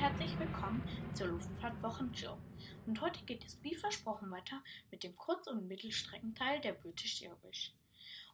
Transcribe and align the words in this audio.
Herzlich 0.00 0.32
willkommen 0.38 0.82
zur 1.12 1.26
Luftfahrt 1.26 1.82
Wochenshow. 1.82 2.38
Und 2.86 3.02
heute 3.02 3.22
geht 3.26 3.44
es 3.44 3.62
wie 3.62 3.74
versprochen 3.74 4.30
weiter 4.30 4.64
mit 4.90 5.02
dem 5.02 5.14
Kurz- 5.14 5.46
und 5.46 5.68
Mittelstreckenteil 5.68 6.58
der 6.62 6.72
British 6.72 7.20
Airways. 7.20 7.72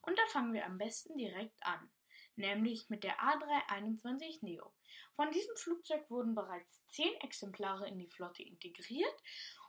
Und 0.02 0.16
da 0.16 0.22
fangen 0.28 0.52
wir 0.52 0.64
am 0.64 0.78
besten 0.78 1.18
direkt 1.18 1.60
an, 1.66 1.90
nämlich 2.36 2.88
mit 2.88 3.02
der 3.02 3.18
A321 3.18 4.42
Neo. 4.42 4.70
Von 5.16 5.32
diesem 5.32 5.56
Flugzeug 5.56 6.08
wurden 6.08 6.36
bereits 6.36 6.86
10 6.90 7.12
Exemplare 7.22 7.88
in 7.88 7.98
die 7.98 8.06
Flotte 8.06 8.44
integriert 8.44 9.16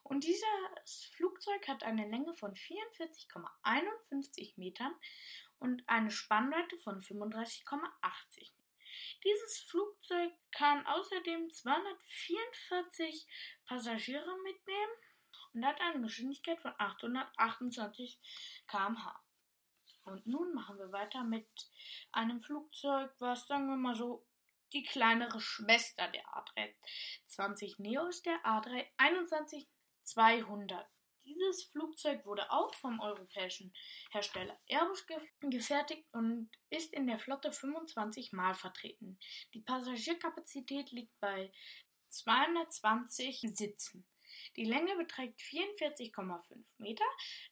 und 0.04 0.24
dieses 0.24 1.10
Flugzeug 1.16 1.68
hat 1.68 1.82
eine 1.82 2.08
Länge 2.08 2.36
von 2.36 2.54
44,51 2.54 4.54
Metern 4.58 4.94
und 5.58 5.82
eine 5.90 6.12
Spannweite 6.12 6.78
von 6.78 7.02
35,80 7.02 7.66
Metern. 7.66 8.57
Dieses 9.24 9.60
Flugzeug 9.60 10.34
kann 10.52 10.86
außerdem 10.86 11.52
244 11.52 13.28
Passagiere 13.66 14.38
mitnehmen 14.44 14.92
und 15.54 15.66
hat 15.66 15.80
eine 15.82 16.02
Geschwindigkeit 16.02 16.60
von 16.60 16.74
828 16.78 18.20
km/h. 18.68 19.24
Und 20.04 20.26
nun 20.26 20.54
machen 20.54 20.78
wir 20.78 20.92
weiter 20.92 21.24
mit 21.24 21.48
einem 22.12 22.42
Flugzeug, 22.42 23.14
was 23.20 23.46
sagen 23.48 23.68
wir 23.68 23.76
mal 23.76 23.96
so 23.96 24.26
die 24.74 24.84
kleinere 24.84 25.40
Schwester 25.40 26.08
der 26.10 26.24
A320 26.26 27.82
Neo 27.82 28.08
ist 28.08 28.26
der 28.26 28.40
A321 28.44 29.68
200. 30.04 30.88
Dieses 31.28 31.66
Flugzeug 31.66 32.26
wurde 32.26 32.50
auch 32.52 32.74
vom 32.76 33.02
europäischen 33.02 33.74
Hersteller 34.12 34.58
Airbus 34.68 35.06
gefertigt 35.42 36.08
und 36.14 36.50
ist 36.70 36.94
in 36.94 37.06
der 37.06 37.20
Flotte 37.20 37.52
25 37.52 38.32
Mal 38.32 38.56
vertreten. 38.56 39.20
Die 39.54 39.60
Passagierkapazität 39.60 40.90
liegt 40.92 41.20
bei 41.20 41.52
220 42.08 43.42
Sitzen. 43.42 44.08
Die 44.56 44.64
Länge 44.64 44.96
beträgt 44.96 45.42
44,5 45.42 46.64
Meter, 46.78 47.06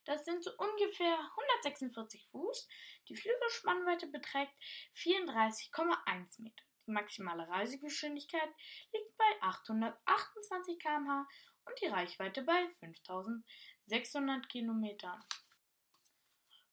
das 0.05 0.23
sind 0.23 0.41
so 0.41 0.51
ungefähr 0.57 1.17
146 1.37 2.29
Fuß. 2.31 2.69
Die 3.09 3.15
Flügelspannweite 3.15 4.07
beträgt 4.07 4.53
34,1 4.95 6.41
Meter. 6.41 6.63
Die 6.87 6.91
maximale 6.91 7.47
Reisegeschwindigkeit 7.49 8.49
liegt 8.93 9.17
bei 9.17 9.41
828 9.41 10.79
km/h 10.79 11.27
und 11.66 11.81
die 11.81 11.88
Reichweite 11.88 12.44
bei 12.44 12.69
5600 12.80 14.47
Kilometern. 14.49 15.23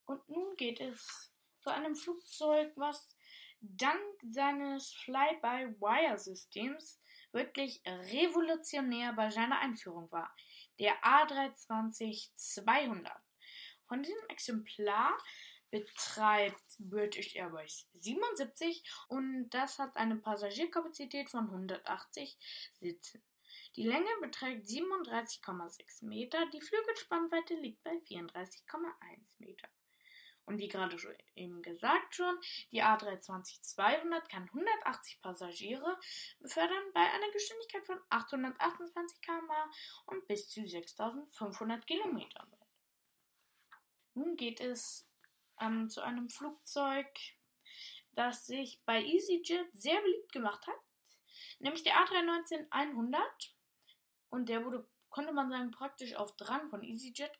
Und 0.04 0.28
nun 0.28 0.54
geht 0.56 0.80
es 0.80 1.32
zu 1.60 1.70
einem 1.70 1.96
Flugzeug, 1.96 2.72
was 2.76 3.16
dank 3.60 4.02
seines 4.28 4.92
Fly-by-Wire-Systems 5.04 7.00
wirklich 7.30 7.80
revolutionär 7.86 9.12
bei 9.12 9.30
seiner 9.30 9.60
Einführung 9.60 10.10
war. 10.10 10.34
Der 10.78 11.00
A320-200. 11.02 13.12
Von 13.86 14.02
diesem 14.02 14.26
Exemplar 14.28 15.16
betreibt 15.70 16.60
British 16.78 17.34
Airways 17.34 17.88
77 17.94 18.82
und 19.08 19.48
das 19.50 19.78
hat 19.78 19.96
eine 19.96 20.16
Passagierkapazität 20.16 21.30
von 21.30 21.46
180 21.46 22.36
Sitzen. 22.78 23.22
Die 23.76 23.84
Länge 23.84 24.10
beträgt 24.20 24.66
37,6 24.66 26.04
Meter, 26.04 26.44
die 26.52 26.60
Flügelspannweite 26.60 27.54
liegt 27.54 27.82
bei 27.82 27.92
34,1 27.92 28.60
Meter. 29.38 29.68
Und 30.44 30.58
wie 30.58 30.68
gerade 30.68 30.98
schon 30.98 31.14
eben 31.34 31.62
gesagt 31.62 32.14
schon, 32.14 32.38
die 32.72 32.82
A320-200 32.82 34.28
kann 34.28 34.44
180 34.48 35.22
Passagiere 35.22 35.98
befördern 36.40 36.92
bei 36.92 37.00
einer 37.00 37.30
Geschwindigkeit 37.30 37.86
von 37.86 37.98
828 38.10 39.22
km/h 39.22 39.70
und 40.06 40.26
bis 40.26 40.48
zu 40.50 40.66
6500 40.66 41.86
Kilometern. 41.86 42.52
Nun 44.14 44.36
geht 44.36 44.60
es 44.60 45.08
ähm, 45.60 45.88
zu 45.88 46.02
einem 46.02 46.28
Flugzeug, 46.28 47.06
das 48.10 48.46
sich 48.46 48.82
bei 48.84 49.02
EasyJet 49.02 49.70
sehr 49.72 50.00
beliebt 50.02 50.32
gemacht 50.32 50.66
hat, 50.66 50.78
nämlich 51.60 51.84
der 51.84 51.94
A319-100. 51.94 53.22
Und 54.32 54.48
der 54.48 54.64
wurde, 54.64 54.88
konnte 55.10 55.32
man 55.34 55.50
sagen, 55.50 55.70
praktisch 55.70 56.16
auf 56.16 56.34
Drang 56.36 56.70
von 56.70 56.82
EasyJet 56.82 57.38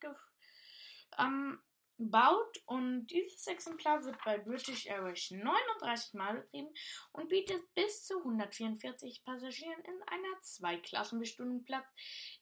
ähm, 1.19 1.59
gebaut. 1.97 2.63
Und 2.67 3.07
dieses 3.07 3.47
Exemplar 3.47 4.05
wird 4.05 4.23
bei 4.25 4.37
British 4.37 4.87
Airways 4.87 5.31
39 5.31 6.13
Mal 6.13 6.41
betrieben 6.43 6.69
und 7.13 7.31
bietet 7.31 7.63
bis 7.75 8.05
zu 8.05 8.19
144 8.19 9.25
Passagieren 9.25 9.81
in 9.85 10.03
einer 10.07 10.41
Zweiklassenbestimmung 10.43 11.65
Platz. 11.65 11.87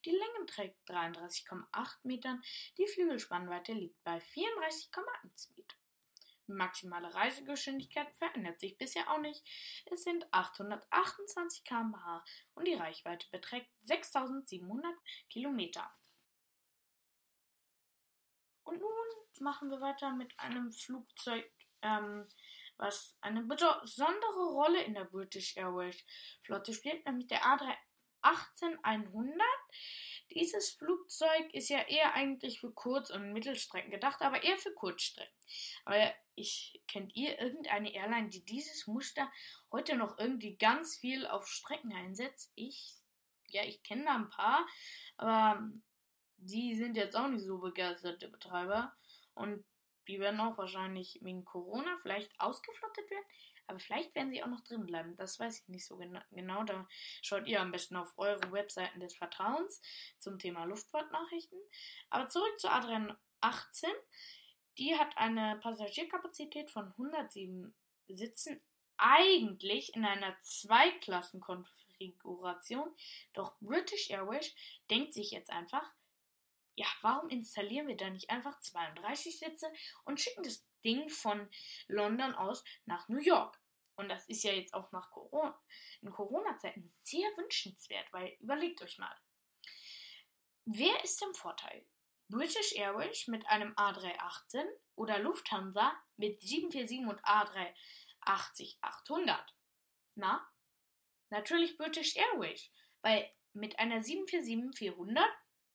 Die 0.05 0.11
Länge 0.11 0.47
beträgt 0.47 0.77
33,8 0.89 1.99
Metern, 2.03 2.43
die 2.77 2.89
Flügelspannweite 2.89 3.73
liegt 3.73 4.03
bei 4.03 4.19
34,1 4.19 5.55
Metern. 5.55 5.80
Maximale 6.55 7.15
Reisegeschwindigkeit 7.15 8.11
verändert 8.17 8.61
sich 8.61 8.77
bisher 8.77 9.11
auch 9.11 9.19
nicht. 9.19 9.43
Es 9.87 10.05
sind 10.05 10.27
828 10.33 11.65
km/h 11.65 12.25
und 12.55 12.67
die 12.67 12.75
Reichweite 12.75 13.27
beträgt 13.31 13.71
6700 13.83 14.95
Kilometer. 15.29 15.91
Und 18.65 18.81
nun 18.81 18.91
machen 19.41 19.71
wir 19.71 19.81
weiter 19.81 20.13
mit 20.13 20.39
einem 20.39 20.73
Flugzeug, 20.73 21.51
ähm, 21.83 22.29
was 22.77 23.17
eine 23.21 23.43
besondere 23.43 24.53
Rolle 24.53 24.83
in 24.83 24.95
der 24.95 25.05
British 25.05 25.57
Airways 25.57 26.05
Flotte 26.43 26.73
spielt, 26.73 27.05
nämlich 27.05 27.27
der 27.27 27.43
A318-100. 27.43 29.41
Dieses 30.33 30.71
Flugzeug 30.71 31.53
ist 31.53 31.69
ja 31.69 31.81
eher 31.81 32.15
eigentlich 32.15 32.61
für 32.61 32.73
Kurz- 32.73 33.11
und 33.11 33.33
Mittelstrecken 33.33 33.91
gedacht, 33.91 34.23
aber 34.23 34.43
eher 34.43 34.59
für 34.59 34.73
Kurzstrecken. 34.73 35.35
Aber 35.85 36.15
ich 36.37 36.81
kennt 36.87 37.15
ihr 37.17 37.39
irgendeine 37.39 37.93
Airline, 37.93 38.29
die 38.29 38.45
dieses 38.45 38.87
Muster 38.87 39.31
heute 39.73 39.97
noch 39.97 40.19
irgendwie 40.19 40.57
ganz 40.57 40.97
viel 40.97 41.27
auf 41.27 41.49
Strecken 41.49 41.93
einsetzt? 41.93 42.53
Ich, 42.55 42.95
ja, 43.49 43.65
ich 43.65 43.83
kenne 43.83 44.05
da 44.05 44.15
ein 44.15 44.31
paar, 44.31 44.67
aber 45.17 45.69
die 46.37 46.75
sind 46.77 46.97
jetzt 46.97 47.17
auch 47.17 47.29
nicht 47.29 47.45
so 47.45 47.59
begeisterte 47.59 48.29
Betreiber 48.29 48.93
und 49.35 49.65
die 50.09 50.21
werden 50.21 50.41
auch 50.41 50.59
wahrscheinlich 50.59 51.19
wegen 51.23 51.45
Corona 51.45 51.97
vielleicht 52.03 52.33
ausgeflottet 52.41 53.11
werden. 53.11 53.25
Aber 53.71 53.79
vielleicht 53.79 54.15
werden 54.17 54.33
sie 54.33 54.43
auch 54.43 54.49
noch 54.49 54.63
drin 54.63 54.85
bleiben. 54.85 55.17
Das 55.17 55.39
weiß 55.39 55.61
ich 55.61 55.69
nicht 55.69 55.87
so 55.87 55.97
genau. 55.97 56.19
genau. 56.33 56.65
Da 56.65 56.89
schaut 57.23 57.47
ihr 57.47 57.61
am 57.61 57.71
besten 57.71 57.95
auf 57.95 58.13
eure 58.19 58.51
Webseiten 58.51 58.99
des 58.99 59.15
Vertrauens 59.15 59.81
zum 60.19 60.41
Thema 60.41 60.65
Luftfahrtnachrichten. 60.65 61.57
Aber 62.11 62.29
zurück 62.29 62.59
zur 62.59 62.73
A318. 62.73 63.87
Die 64.77 64.99
hat 64.99 65.17
eine 65.17 65.61
Passagierkapazität 65.63 66.73
von 66.73 66.87
107 66.87 67.73
Sitzen. 68.09 68.61
Eigentlich 68.97 69.95
in 69.95 70.05
einer 70.05 70.37
Zweiklassenkonfiguration. 70.41 72.93
Doch 73.35 73.55
British 73.61 74.11
Airways 74.11 74.53
denkt 74.91 75.15
sich 75.15 75.31
jetzt 75.31 75.51
einfach, 75.51 75.89
ja, 76.75 76.89
warum 77.03 77.29
installieren 77.29 77.87
wir 77.87 77.97
da 77.97 78.11
nicht 78.11 78.31
einfach 78.31 78.59
32 78.59 79.39
Sitze 79.39 79.73
und 80.05 80.21
schicken 80.21 80.43
das 80.43 80.67
Ding 80.85 81.09
von 81.09 81.49
London 81.89 82.35
aus 82.35 82.63
nach 82.85 83.09
New 83.09 83.21
York? 83.21 83.59
Und 83.97 84.09
das 84.09 84.29
ist 84.29 84.45
ja 84.45 84.53
jetzt 84.53 84.73
auch 84.73 84.93
nach 84.93 85.11
Corona, 85.11 85.61
in 86.01 86.11
Corona-Zeiten 86.11 86.89
sehr 87.03 87.29
wünschenswert, 87.37 88.11
weil 88.13 88.37
überlegt 88.41 88.81
euch 88.83 88.99
mal. 88.99 89.15
Wer 90.65 91.05
ist 91.05 91.21
im 91.23 91.35
Vorteil? 91.35 91.85
British 92.29 92.75
Airways 92.77 93.27
mit 93.27 93.47
einem 93.49 93.75
A318 93.75 94.65
oder 94.95 95.19
Lufthansa 95.19 95.93
mit 96.17 96.41
747 96.41 97.07
und 97.07 97.21
A380-800? 97.25 99.45
Na? 100.15 100.49
Natürlich 101.31 101.77
British 101.77 102.15
Airways, 102.17 102.71
weil 103.03 103.29
mit 103.53 103.79
einer 103.79 104.01
747-400 104.01 105.23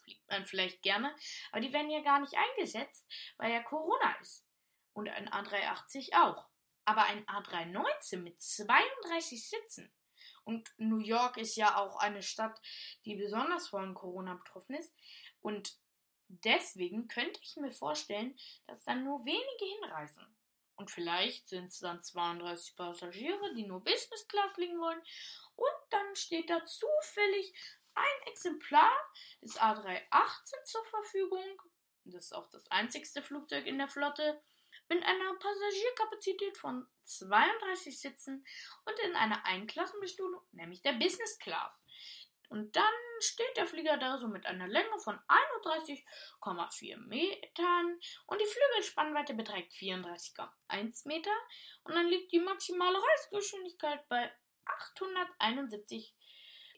fliegt 0.03 0.27
man 0.29 0.45
vielleicht 0.45 0.81
gerne, 0.81 1.13
aber 1.51 1.61
die 1.61 1.73
werden 1.73 1.89
ja 1.89 2.01
gar 2.01 2.21
nicht 2.21 2.35
eingesetzt, 2.35 3.11
weil 3.37 3.51
ja 3.51 3.63
Corona 3.63 4.13
ist. 4.21 4.45
Und 4.95 5.09
ein 5.09 5.29
A380 5.29 6.13
auch. 6.13 6.47
Aber 6.85 7.03
ein 7.03 7.25
A319 7.25 8.21
mit 8.21 8.41
32 8.41 9.47
Sitzen. 9.47 9.91
Und 10.45 10.73
New 10.77 10.99
York 10.99 11.37
ist 11.37 11.55
ja 11.55 11.77
auch 11.77 11.97
eine 11.97 12.21
Stadt, 12.21 12.59
die 13.03 13.15
besonders 13.15 13.67
von 13.67 13.93
Corona 13.93 14.35
betroffen 14.35 14.75
ist. 14.75 14.95
Und 15.41 15.75
deswegen 16.27 17.07
könnte 17.07 17.39
ich 17.43 17.55
mir 17.57 17.71
vorstellen, 17.71 18.37
dass 18.67 18.85
dann 18.85 19.03
nur 19.03 19.25
wenige 19.25 19.65
hinreisen. 19.81 20.25
Und 20.75 20.91
vielleicht 20.91 21.49
sind 21.49 21.67
es 21.67 21.79
dann 21.79 22.01
32 22.01 22.75
Passagiere, 22.75 23.53
die 23.55 23.65
nur 23.65 23.83
Business 23.83 24.27
Class 24.27 24.51
fliegen 24.53 24.79
wollen. 24.79 25.01
Und 25.55 25.75
dann 25.89 26.15
steht 26.15 26.49
da 26.49 26.63
zufällig 26.65 27.53
ein 27.95 28.27
Exemplar 28.27 28.91
des 29.41 29.59
A318 29.59 30.63
zur 30.65 30.85
Verfügung. 30.85 31.61
Das 32.03 32.25
ist 32.25 32.33
auch 32.33 32.49
das 32.49 32.69
einzigste 32.69 33.23
Flugzeug 33.23 33.65
in 33.65 33.77
der 33.77 33.87
Flotte. 33.87 34.41
Mit 34.89 35.03
einer 35.03 35.33
Passagierkapazität 35.35 36.57
von 36.57 36.87
32 37.05 37.99
Sitzen 37.99 38.45
und 38.85 38.99
in 38.99 39.15
einer 39.15 39.45
Einklassenbestuhlung, 39.45 40.41
nämlich 40.51 40.81
der 40.81 40.93
Business 40.93 41.37
Class. 41.39 41.71
Und 42.49 42.75
dann 42.75 42.93
steht 43.19 43.57
der 43.57 43.65
Flieger 43.65 43.97
da 43.97 44.19
so 44.19 44.27
mit 44.27 44.45
einer 44.45 44.67
Länge 44.67 44.99
von 44.99 45.19
31,4 45.27 46.97
Metern 46.97 47.99
und 48.27 48.39
die 48.39 48.45
Flügelspannweite 48.45 49.33
beträgt 49.33 49.73
34,1 49.73 51.07
Meter 51.07 51.31
und 51.83 51.95
dann 51.95 52.07
liegt 52.07 52.31
die 52.31 52.39
maximale 52.39 52.97
Reisegeschwindigkeit 52.97 54.07
bei 54.09 54.31
871 54.65 56.13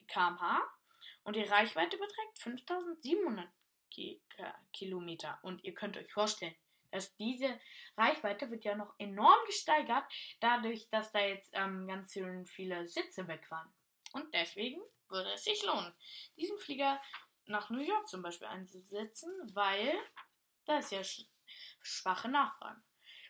km/h 0.08 0.62
und 1.24 1.36
die 1.36 1.44
Reichweite 1.44 1.98
beträgt 1.98 2.40
5700 2.40 3.50
Kilometer. 4.74 5.40
Und 5.42 5.64
ihr 5.64 5.74
könnt 5.74 5.98
euch 5.98 6.12
vorstellen, 6.12 6.56
dass 6.92 7.16
diese 7.18 7.60
Reichweite 7.98 8.50
wird 8.52 8.66
ja 8.66 8.76
noch 8.76 8.94
enorm 8.98 9.40
gesteigert, 9.46 10.06
dadurch, 10.40 10.90
dass 10.90 11.12
da 11.12 11.20
jetzt 11.20 11.52
ähm, 11.54 11.88
ganz 11.88 12.14
schön 12.14 12.46
viele 12.46 12.88
Sitze 12.88 13.28
weg 13.28 13.50
waren. 13.50 13.72
Und 14.14 14.34
deswegen 14.34 14.82
würde 15.10 15.32
es 15.34 15.44
sich 15.44 15.64
lohnen, 15.64 15.94
diesen 16.38 16.58
Flieger 16.58 17.02
nach 17.46 17.70
New 17.70 17.82
York 17.82 18.08
zum 18.08 18.22
Beispiel 18.22 18.48
einzusetzen, 18.48 19.32
weil 19.54 19.94
da 20.66 20.80
ist 20.80 20.92
ja 20.92 21.02
schwache 21.82 22.30
Nachfrage. 22.30 22.82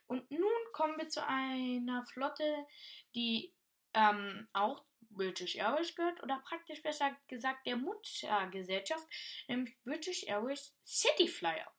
Und 0.07 0.29
nun 0.31 0.71
kommen 0.73 0.97
wir 0.97 1.09
zu 1.09 1.25
einer 1.25 2.05
Flotte, 2.05 2.65
die 3.13 3.53
ähm, 3.93 4.47
auch 4.53 4.83
British 5.09 5.55
Airways 5.55 5.95
gehört 5.95 6.21
oder 6.23 6.39
praktisch 6.39 6.81
besser 6.81 7.15
gesagt 7.27 7.65
der 7.65 7.77
Muttergesellschaft, 7.77 9.07
nämlich 9.47 9.77
British 9.83 10.23
Airways 10.23 10.75
City 10.85 11.27
Flyer. 11.27 11.71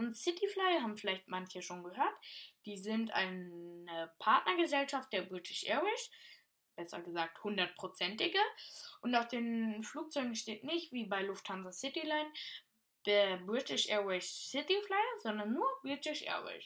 Und 0.00 0.16
City 0.16 0.48
Flyer 0.48 0.80
haben 0.80 0.96
vielleicht 0.96 1.28
manche 1.28 1.60
schon 1.60 1.84
gehört. 1.84 2.14
Die 2.64 2.78
sind 2.78 3.10
eine 3.10 4.10
Partnergesellschaft 4.18 5.12
der 5.12 5.20
British 5.20 5.64
Airways, 5.64 6.10
besser 6.74 7.02
gesagt 7.02 7.44
hundertprozentige. 7.44 8.38
Und 9.02 9.14
auf 9.14 9.28
den 9.28 9.82
Flugzeugen 9.82 10.34
steht 10.34 10.64
nicht 10.64 10.90
wie 10.90 11.04
bei 11.04 11.20
Lufthansa 11.22 11.70
Cityline 11.70 12.32
der 13.04 13.36
British 13.44 13.90
Airways 13.90 14.50
City 14.50 14.80
Flyer, 14.86 15.18
sondern 15.18 15.52
nur 15.52 15.68
British 15.82 16.22
Airways. 16.22 16.64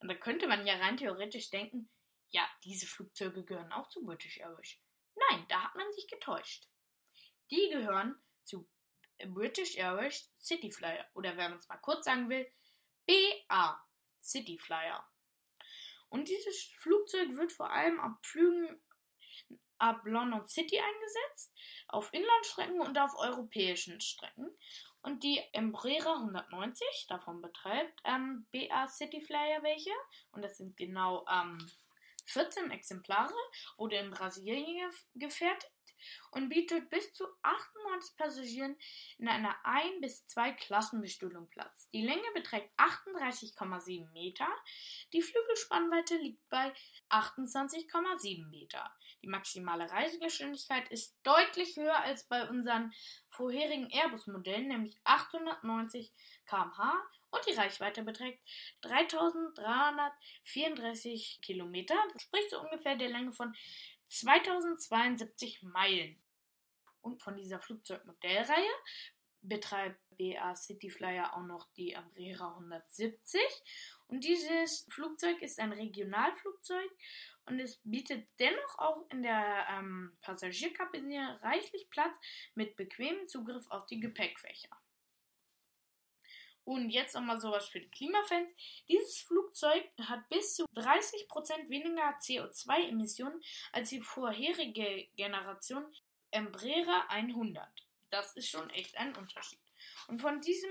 Und 0.00 0.08
da 0.08 0.14
könnte 0.14 0.48
man 0.48 0.66
ja 0.66 0.76
rein 0.76 0.96
theoretisch 0.96 1.50
denken, 1.50 1.90
ja, 2.30 2.48
diese 2.64 2.86
Flugzeuge 2.86 3.44
gehören 3.44 3.70
auch 3.72 3.90
zu 3.90 4.02
British 4.02 4.38
Airways. 4.38 4.78
Nein, 5.28 5.44
da 5.50 5.64
hat 5.64 5.74
man 5.74 5.92
sich 5.92 6.08
getäuscht. 6.08 6.66
Die 7.50 7.68
gehören 7.70 8.16
zu 8.44 8.66
British 9.26 9.76
Airways 9.76 10.32
City 10.40 10.72
Flyer 10.72 11.04
oder 11.12 11.36
wenn 11.36 11.50
man 11.50 11.58
es 11.58 11.68
mal 11.68 11.76
kurz 11.76 12.06
sagen 12.06 12.30
will, 12.30 12.50
BA 13.06 13.86
City 14.20 14.58
Flyer. 14.58 15.06
Und 16.08 16.28
dieses 16.28 16.64
Flugzeug 16.78 17.36
wird 17.36 17.52
vor 17.52 17.70
allem 17.70 17.98
ab 18.00 18.18
Flügen 18.22 18.82
ab 19.78 20.02
London 20.04 20.46
City 20.46 20.78
eingesetzt, 20.78 21.52
auf 21.88 22.12
Inlandstrecken 22.12 22.80
und 22.80 22.96
auf 22.98 23.16
europäischen 23.18 24.00
Strecken. 24.00 24.48
Und 25.02 25.24
die 25.24 25.42
Embraer 25.52 26.14
190, 26.14 27.06
davon 27.08 27.42
betreibt 27.42 28.00
ähm, 28.04 28.46
BA 28.52 28.86
City 28.86 29.20
Flyer 29.20 29.62
welche. 29.62 29.90
Und 30.30 30.42
das 30.42 30.58
sind 30.58 30.76
genau 30.76 31.26
ähm, 31.28 31.58
14 32.26 32.70
Exemplare, 32.70 33.34
wurde 33.76 33.96
in 33.96 34.10
Brasilien 34.10 34.92
gefertigt 35.14 35.72
und 36.30 36.48
bietet 36.48 36.90
bis 36.90 37.12
zu 37.12 37.24
98 37.42 38.16
Passagieren 38.16 38.76
in 39.18 39.28
einer 39.28 39.54
1 39.64 40.00
bis 40.00 40.26
2 40.28 40.52
Klassenbestuhlung 40.52 41.48
Platz. 41.48 41.88
Die 41.90 42.04
Länge 42.04 42.26
beträgt 42.34 42.70
38,7 42.78 44.10
Meter, 44.12 44.48
die 45.12 45.22
Flügelspannweite 45.22 46.16
liegt 46.16 46.48
bei 46.48 46.72
28,7 47.10 48.48
Meter. 48.48 48.92
Die 49.22 49.28
maximale 49.28 49.90
Reisegeschwindigkeit 49.90 50.90
ist 50.90 51.16
deutlich 51.22 51.76
höher 51.76 52.00
als 52.00 52.26
bei 52.26 52.48
unseren 52.48 52.92
vorherigen 53.30 53.88
Airbus-Modellen, 53.90 54.68
nämlich 54.68 54.98
890 55.04 56.12
km/h 56.46 57.02
und 57.32 57.44
die 57.46 57.54
Reichweite 57.54 58.02
beträgt 58.02 58.46
3334 58.82 61.40
Kilometer, 61.40 61.96
sprich 62.18 62.44
so 62.50 62.60
ungefähr 62.60 62.96
der 62.96 63.08
Länge 63.08 63.32
von 63.32 63.56
2072 64.12 65.62
Meilen. 65.62 66.22
Und 67.00 67.22
von 67.22 67.36
dieser 67.36 67.60
Flugzeugmodellreihe 67.60 68.70
betreibt 69.42 69.98
BA 70.16 70.54
Cityflyer 70.54 71.34
auch 71.34 71.42
noch 71.42 71.72
die 71.72 71.96
Amrera 71.96 72.54
170. 72.54 73.40
Und 74.06 74.22
dieses 74.24 74.86
Flugzeug 74.90 75.40
ist 75.42 75.58
ein 75.58 75.72
Regionalflugzeug 75.72 76.90
und 77.46 77.58
es 77.58 77.80
bietet 77.82 78.28
dennoch 78.38 78.78
auch 78.78 79.10
in 79.10 79.22
der 79.22 79.66
ähm, 79.70 80.16
Passagierkabine 80.20 81.40
reichlich 81.42 81.88
Platz 81.90 82.14
mit 82.54 82.76
bequemem 82.76 83.26
Zugriff 83.26 83.68
auf 83.70 83.86
die 83.86 83.98
Gepäckfächer. 83.98 84.81
Und 86.64 86.90
jetzt 86.90 87.14
nochmal 87.14 87.40
sowas 87.40 87.68
für 87.68 87.80
die 87.80 87.90
Klimafans. 87.90 88.48
Dieses 88.88 89.18
Flugzeug 89.18 89.84
hat 89.98 90.28
bis 90.28 90.54
zu 90.54 90.64
30% 90.76 91.68
weniger 91.68 92.16
CO2-Emissionen 92.20 93.42
als 93.72 93.90
die 93.90 94.00
vorherige 94.00 95.08
Generation 95.16 95.84
Embraer 96.30 97.10
100. 97.10 97.68
Das 98.10 98.36
ist 98.36 98.48
schon 98.48 98.70
echt 98.70 98.96
ein 98.96 99.14
Unterschied. 99.16 99.58
Und 100.06 100.20
von 100.20 100.40
diesem 100.40 100.70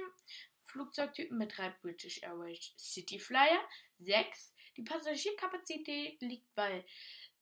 Flugzeugtypen 0.65 1.38
betreibt 1.38 1.81
British 1.81 2.21
Airways 2.23 2.73
City 2.77 3.19
Flyer 3.19 3.61
6. 3.99 4.53
Die 4.77 4.83
Passagierkapazität 4.83 6.21
liegt 6.21 6.53
bei 6.55 6.85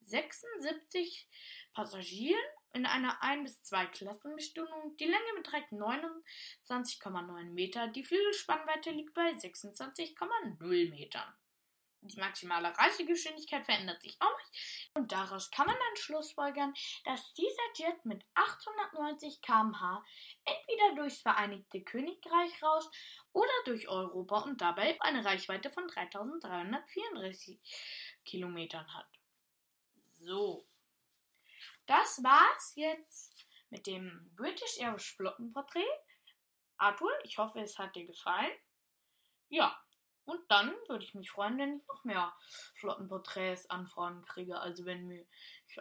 76 0.02 1.28
Passagieren 1.74 2.42
in 2.74 2.86
einer 2.86 3.21
1 3.24 3.44
bis 3.44 3.63
2 3.63 3.88
Klassenbestuhlung. 3.88 4.95
Die 4.98 5.06
Länge 5.06 5.33
beträgt 5.36 5.71
29,9 5.71 7.44
Meter, 7.51 7.88
die 7.88 8.04
Flügelspannweite 8.04 8.92
liegt 8.92 9.13
bei 9.13 9.31
26,0 9.31 10.89
Metern. 10.89 11.33
Die 12.01 12.19
maximale 12.19 12.77
Reisegeschwindigkeit 12.77 13.66
verändert 13.66 14.01
sich 14.01 14.16
auch 14.21 14.38
nicht 14.38 14.89
und 14.94 15.12
daraus 15.12 15.51
kann 15.51 15.68
man 15.68 15.75
dann 15.75 15.95
schlussfolgern, 15.98 16.74
dass 17.04 17.33
dieser 17.33 17.74
Jet 17.75 18.06
mit 18.06 18.24
890 18.36 19.42
km/h 19.42 20.06
entweder 20.45 20.95
durchs 20.95 21.21
Vereinigte 21.21 21.81
Königreich 21.83 22.64
rauscht 22.64 22.90
oder 23.33 23.52
durch 23.66 23.90
Europa 23.90 24.40
und 24.40 24.61
dabei 24.61 24.97
eine 25.02 25.26
Reichweite 25.26 25.69
von 25.71 25.88
3334 25.90 27.59
Kilometern 28.23 28.94
hat. 28.95 29.19
Das 31.90 32.24
war's 32.24 32.74
jetzt 32.76 33.48
mit 33.72 33.88
dem 33.88 34.30
British 34.36 34.78
Airways 34.78 35.08
Flottenporträt. 35.08 35.90
Arthur, 36.78 37.12
ich 37.24 37.40
hoffe, 37.40 37.62
es 37.62 37.80
hat 37.80 37.96
dir 37.96 38.06
gefallen. 38.06 38.52
Ja, 39.48 39.76
und 40.26 40.40
dann 40.52 40.72
würde 40.88 41.04
ich 41.04 41.16
mich 41.16 41.31
freuen, 41.31 41.58
wenn 41.58 41.78
ich 41.78 41.88
noch 41.88 42.04
mehr 42.04 42.31
Flottenporträts 42.76 43.72
anfragen 43.72 44.24
kriege. 44.26 44.60
Also 44.60 44.86
wenn 44.86 45.08
mich 45.08 45.28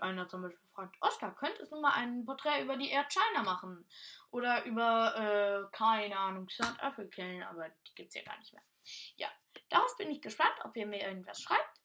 einer 0.00 0.26
zum 0.26 0.40
Beispiel 0.40 0.66
fragt, 0.74 0.96
Oskar, 1.02 1.36
könntest 1.36 1.72
du 1.72 1.78
mal 1.78 1.92
ein 1.92 2.24
Porträt 2.24 2.62
über 2.62 2.78
die 2.78 2.88
Air 2.88 3.06
China 3.10 3.42
machen? 3.42 3.86
Oder 4.30 4.64
über, 4.64 5.14
äh, 5.14 5.76
keine 5.76 6.18
Ahnung, 6.18 6.48
South 6.48 6.80
African, 6.80 7.42
aber 7.42 7.68
die 7.86 7.94
gibt's 7.96 8.14
ja 8.14 8.22
gar 8.22 8.38
nicht 8.38 8.54
mehr. 8.54 8.62
Ja, 9.16 9.28
darauf 9.68 9.94
bin 9.98 10.10
ich 10.10 10.22
gespannt, 10.22 10.56
ob 10.64 10.74
ihr 10.74 10.86
mir 10.86 11.02
irgendwas 11.02 11.42
schreibt. 11.42 11.82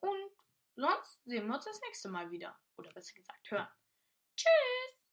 Und 0.00 0.32
sonst 0.76 1.24
sehen 1.24 1.46
wir 1.46 1.54
uns 1.54 1.64
das 1.64 1.80
nächste 1.82 2.08
Mal 2.08 2.30
wieder. 2.30 2.58
Oder 2.76 2.92
besser 2.92 3.14
gesagt, 3.14 3.50
hören. 3.50 3.68
Tschüss! 4.36 5.05